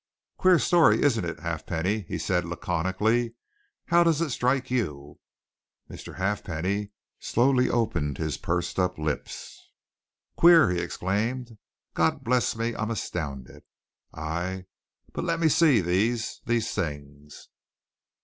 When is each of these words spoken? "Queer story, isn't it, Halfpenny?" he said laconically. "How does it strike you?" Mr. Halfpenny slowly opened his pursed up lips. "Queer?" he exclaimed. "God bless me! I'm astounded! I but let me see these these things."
"Queer 0.37 0.57
story, 0.57 1.03
isn't 1.03 1.25
it, 1.25 1.41
Halfpenny?" 1.41 1.99
he 2.07 2.17
said 2.17 2.43
laconically. 2.43 3.35
"How 3.85 4.03
does 4.03 4.19
it 4.19 4.31
strike 4.31 4.71
you?" 4.71 5.19
Mr. 5.91 6.15
Halfpenny 6.15 6.89
slowly 7.19 7.69
opened 7.69 8.17
his 8.17 8.37
pursed 8.39 8.79
up 8.79 8.97
lips. 8.97 9.69
"Queer?" 10.35 10.71
he 10.71 10.79
exclaimed. 10.79 11.55
"God 11.93 12.23
bless 12.23 12.55
me! 12.55 12.73
I'm 12.75 12.89
astounded! 12.89 13.61
I 14.11 14.65
but 15.13 15.23
let 15.23 15.39
me 15.39 15.49
see 15.49 15.81
these 15.81 16.41
these 16.47 16.73
things." 16.73 17.49